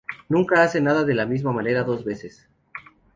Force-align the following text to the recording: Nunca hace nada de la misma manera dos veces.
Nunca 0.29 0.63
hace 0.63 0.81
nada 0.81 1.03
de 1.03 1.13
la 1.13 1.27
misma 1.27 1.51
manera 1.53 1.83
dos 1.83 2.03
veces. 2.03 2.49